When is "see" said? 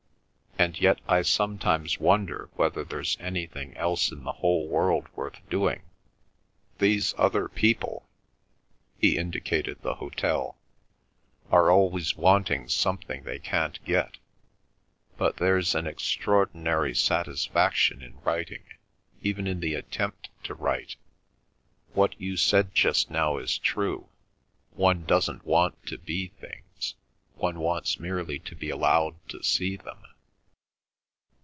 29.41-29.75